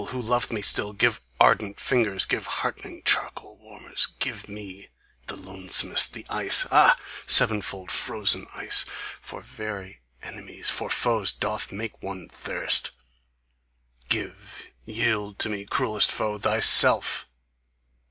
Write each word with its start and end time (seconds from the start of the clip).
Who 0.07 0.19
lov'th 0.23 0.49
me 0.49 0.63
still? 0.63 0.93
Give 0.93 1.21
ardent 1.39 1.79
fingers, 1.79 2.25
Give 2.25 2.43
heartening 2.47 3.03
charcoal 3.05 3.59
warmers, 3.59 4.07
Give 4.17 4.49
me, 4.49 4.89
the 5.27 5.35
lonesomest, 5.35 6.13
The 6.13 6.25
ice 6.27 6.65
(ah! 6.71 6.97
seven 7.27 7.61
fold 7.61 7.91
frozen 7.91 8.47
ice, 8.55 8.83
For 9.21 9.43
very 9.43 10.01
enemies, 10.23 10.71
For 10.71 10.89
foes, 10.89 11.31
doth 11.31 11.71
make 11.71 12.01
one 12.01 12.29
thirst), 12.29 12.89
Give, 14.09 14.71
yield 14.85 15.37
to 15.37 15.49
me, 15.49 15.65
Cruellest 15.67 16.11
foe, 16.11 16.39
THYSELF! 16.39 17.27